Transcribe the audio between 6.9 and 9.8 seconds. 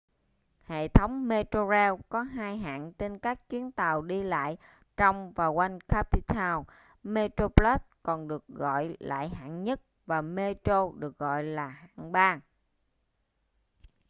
metroplus còn được gọi lại hạng